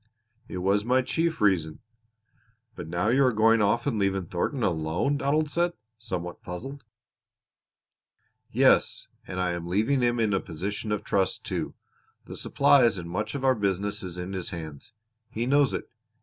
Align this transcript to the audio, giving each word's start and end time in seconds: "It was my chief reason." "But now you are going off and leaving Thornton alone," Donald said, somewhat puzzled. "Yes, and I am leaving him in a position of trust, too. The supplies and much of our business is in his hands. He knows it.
"It 0.47 0.57
was 0.57 0.83
my 0.83 1.03
chief 1.03 1.39
reason." 1.39 1.77
"But 2.75 2.87
now 2.87 3.09
you 3.09 3.23
are 3.23 3.31
going 3.31 3.61
off 3.61 3.85
and 3.85 3.99
leaving 3.99 4.25
Thornton 4.25 4.63
alone," 4.63 5.17
Donald 5.17 5.47
said, 5.47 5.73
somewhat 5.99 6.41
puzzled. 6.41 6.83
"Yes, 8.51 9.05
and 9.27 9.39
I 9.39 9.51
am 9.51 9.67
leaving 9.67 10.01
him 10.01 10.19
in 10.19 10.33
a 10.33 10.39
position 10.39 10.91
of 10.91 11.03
trust, 11.03 11.43
too. 11.43 11.75
The 12.25 12.35
supplies 12.35 12.97
and 12.97 13.11
much 13.11 13.35
of 13.35 13.45
our 13.45 13.53
business 13.53 14.01
is 14.01 14.17
in 14.17 14.33
his 14.33 14.49
hands. 14.49 14.91
He 15.29 15.45
knows 15.45 15.71
it. 15.71 15.87